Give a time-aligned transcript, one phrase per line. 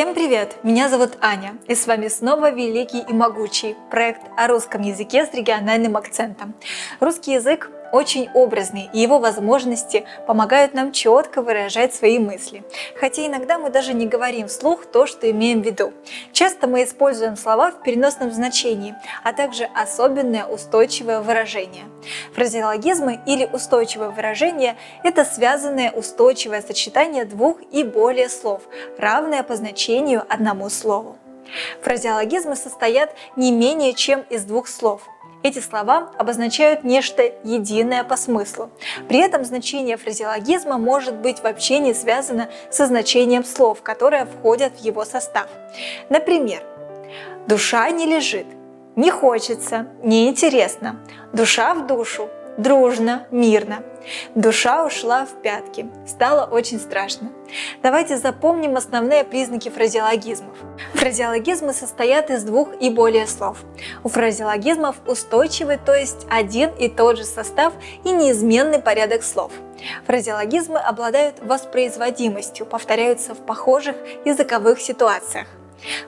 [0.00, 0.56] Всем привет!
[0.62, 5.34] Меня зовут Аня, и с вами снова Великий и Могучий, проект о русском языке с
[5.34, 6.54] региональным акцентом.
[7.00, 12.62] Русский язык очень образный, и его возможности помогают нам четко выражать свои мысли.
[12.98, 15.92] Хотя иногда мы даже не говорим вслух то, что имеем в виду.
[16.32, 21.84] Часто мы используем слова в переносном значении, а также особенное устойчивое выражение.
[22.34, 28.62] Фразеологизмы или устойчивое выражение– это связанное устойчивое сочетание двух и более слов,
[28.98, 31.16] равное по значению одному слову.
[31.82, 35.02] Фразеологизмы состоят не менее чем из двух слов–
[35.42, 38.70] эти слова обозначают нечто единое по смыслу.
[39.08, 44.84] При этом значение фразеологизма может быть вообще не связано со значением слов, которые входят в
[44.84, 45.46] его состав.
[46.08, 46.62] Например,
[47.46, 48.46] «душа не лежит»,
[48.96, 51.00] «не хочется», «неинтересно»,
[51.32, 52.28] «душа в душу»,
[52.58, 53.82] дружно, мирно.
[54.34, 55.88] Душа ушла в пятки.
[56.06, 57.30] Стало очень страшно.
[57.82, 60.56] Давайте запомним основные признаки фразеологизмов.
[60.94, 63.58] Фразеологизмы состоят из двух и более слов.
[64.04, 67.72] У фразеологизмов устойчивый, то есть один и тот же состав
[68.04, 69.52] и неизменный порядок слов.
[70.06, 75.46] Фразеологизмы обладают воспроизводимостью, повторяются в похожих языковых ситуациях.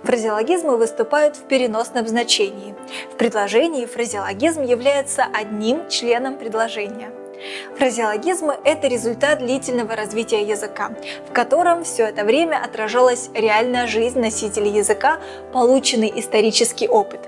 [0.03, 2.75] Фразеологизмы выступают в переносном значении.
[3.13, 7.11] В предложении фразеологизм является одним членом предложения.
[7.79, 10.93] Фразеологизмы– это результат длительного развития языка,
[11.29, 15.19] в котором все это время отражалась реальная жизнь носителей языка,
[15.53, 17.20] полученный исторический опыт.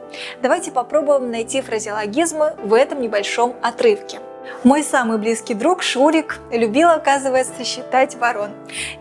[0.42, 4.20] Давайте попробуем найти фразеологизмы в этом небольшом отрывке.
[4.62, 8.50] Мой самый близкий друг Шурик любил, оказывается, считать ворон,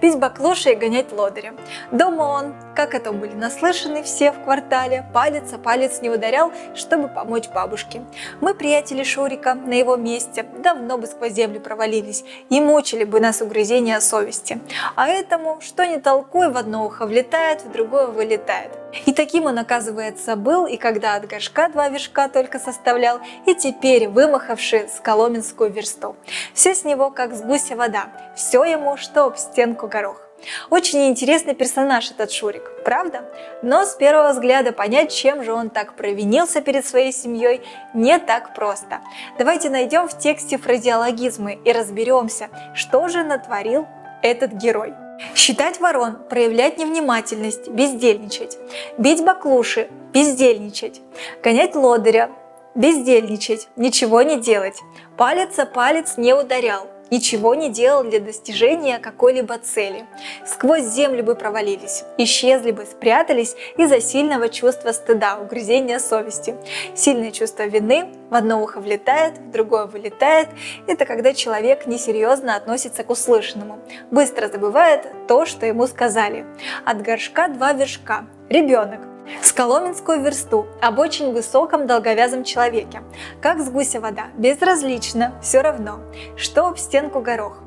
[0.01, 1.53] пить баклуши и гонять лодыря.
[1.91, 7.07] Дома он, как это были наслышаны все в квартале, палец о палец не ударял, чтобы
[7.07, 8.01] помочь бабушке.
[8.41, 13.41] Мы, приятели Шурика, на его месте давно бы сквозь землю провалились и мучили бы нас
[13.41, 14.59] угрызения совести.
[14.95, 18.82] А этому, что не толкуй, в одно ухо влетает, в другое вылетает.
[19.05, 24.07] И таким он, оказывается, был, и когда от горшка два вершка только составлял, и теперь
[24.07, 26.15] вымахавший с коломенскую версту.
[26.53, 30.21] Все с него, как с гуся вода, все ему, что об стенку горох.
[30.69, 33.23] Очень интересный персонаж этот Шурик, правда?
[33.61, 37.61] Но с первого взгляда понять, чем же он так провинился перед своей семьей,
[37.93, 38.99] не так просто.
[39.37, 43.87] Давайте найдем в тексте фразеологизмы и разберемся, что же натворил
[44.21, 44.93] этот герой.
[45.35, 48.57] Считать ворон, проявлять невнимательность, бездельничать.
[48.97, 51.01] Бить баклуши, бездельничать.
[51.43, 52.29] Гонять лодыря,
[52.75, 54.79] бездельничать, ничего не делать.
[55.17, 60.05] Палец о палец не ударял, ничего не делал для достижения какой-либо цели.
[60.47, 66.55] Сквозь землю бы провалились, исчезли бы, спрятались из-за сильного чувства стыда, угрызения совести.
[66.95, 70.49] Сильное чувство вины в одно ухо влетает, в другое вылетает.
[70.87, 73.77] Это когда человек несерьезно относится к услышанному,
[74.09, 76.45] быстро забывает то, что ему сказали.
[76.83, 78.25] От горшка два вершка.
[78.49, 83.03] Ребенок с Коломенскую версту об очень высоком долговязом человеке.
[83.41, 85.99] Как с гуся вода, безразлично, все равно,
[86.35, 87.59] что об стенку горох.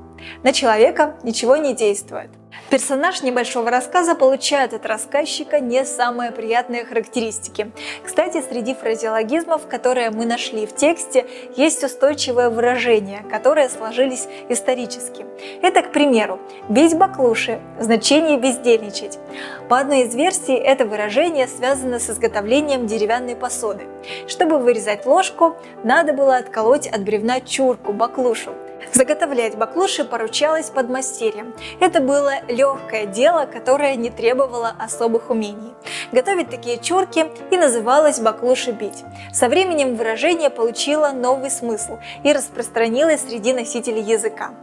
[0.42, 2.30] На человека ничего не действует.
[2.70, 7.70] Персонаж небольшого рассказа получает от рассказчика не самые приятные характеристики.
[8.04, 15.24] Кстати, среди фразеологизмов, которые мы нашли в тексте, есть устойчивое выражение, которые сложились исторически.
[15.62, 19.20] Это, к примеру, «бить баклуши»– значение «бездельничать».
[19.68, 23.84] По одной из версий, это выражение связано с изготовлением деревянной посуды.
[24.26, 28.52] Чтобы вырезать ложку, надо было отколоть от бревна чурку, баклушу.
[28.92, 31.54] Заготовлять баклуши поручалось подмастерьям.
[31.80, 35.74] Это было легкое дело, которое не требовало особых умений.
[36.12, 39.04] Готовить такие чурки и называлось баклуши бить.
[39.32, 44.54] Со временем выражение получило новый смысл и распространилось среди носителей языка.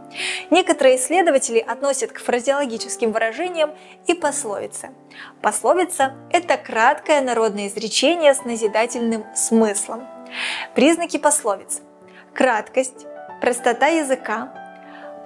[0.50, 3.72] Некоторые исследователи относят к фразеологическим выражениям
[4.06, 4.90] и пословицы.
[5.42, 10.06] Пословица– это краткое народное изречение с назидательным смыслом.
[10.74, 11.80] Признаки пословиц–
[12.34, 13.06] краткость,
[13.40, 14.52] простота языка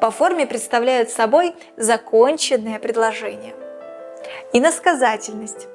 [0.00, 3.54] по форме представляют собой законченное предложение.
[4.52, 5.66] Иносказательность.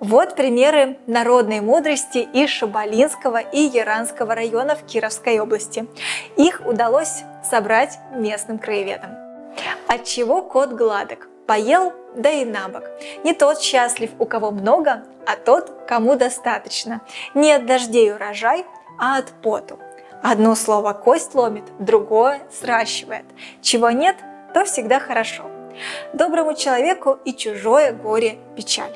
[0.00, 5.88] Вот примеры народной мудрости из Шабалинского и Яранского районов Кировской области.
[6.36, 9.16] Их удалось собрать местным краеведам.
[9.88, 11.28] От чего кот гладок?
[11.48, 12.84] Поел, да и набок.
[13.24, 17.00] Не тот счастлив, у кого много, а тот, кому достаточно.
[17.34, 18.66] Не от дождей урожай,
[19.00, 19.78] а от поту.
[20.22, 23.24] Одно слово кость ломит, другое сращивает.
[23.62, 24.16] Чего нет,
[24.52, 25.44] то всегда хорошо.
[26.12, 28.92] Доброму человеку и чужое горе печаль.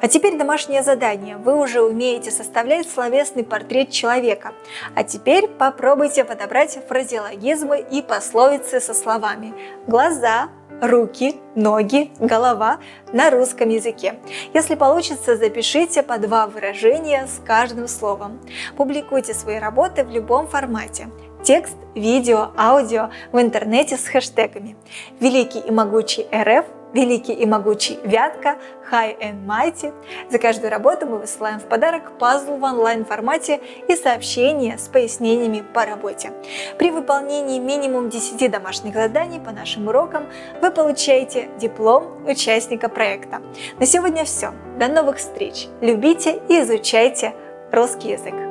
[0.00, 1.36] А теперь домашнее задание.
[1.36, 4.52] Вы уже умеете составлять словесный портрет человека.
[4.94, 9.54] А теперь попробуйте подобрать фразеологизмы и пословицы со словами
[9.86, 10.48] «глаза»,
[10.80, 12.78] руки, ноги, голова
[13.12, 14.14] на русском языке.
[14.54, 18.40] Если получится, запишите по два выражения с каждым словом.
[18.76, 21.08] Публикуйте свои работы в любом формате.
[21.42, 24.76] Текст, видео, аудио в интернете с хэштегами
[25.20, 28.56] «Великий и могучий РФ», «Великий и могучий Вятка»,
[28.90, 29.92] «High and Mighty».
[30.30, 35.84] За каждую работу мы высылаем в подарок пазл в онлайн-формате и сообщения с пояснениями по
[35.84, 36.32] работе.
[36.78, 40.26] При выполнении минимум 10 домашних заданий по нашим урокам
[40.62, 43.42] вы получаете диплом участника проекта.
[43.78, 44.52] На сегодня все.
[44.78, 45.68] До новых встреч.
[45.80, 47.34] Любите и изучайте
[47.72, 48.47] русский язык.